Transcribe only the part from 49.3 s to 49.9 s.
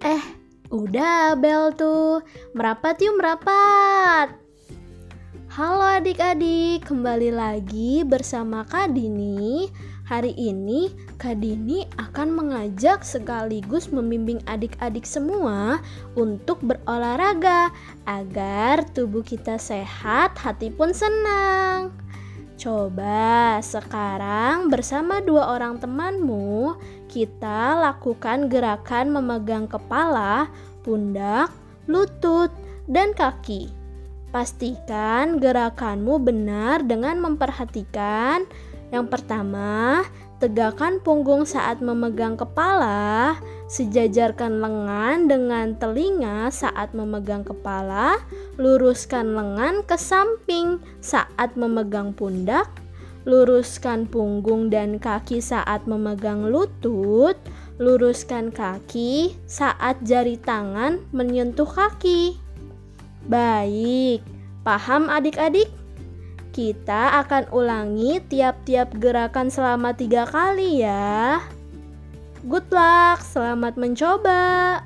lengan